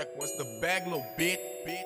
Check 0.00 0.16
what's 0.16 0.32
the 0.32 0.46
bag, 0.62 0.84
little 0.84 1.04
bit, 1.18 1.62
bit, 1.66 1.84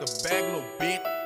the 0.00 0.20
bag, 0.22 0.44
little 0.44 0.62
bit. 0.78 1.17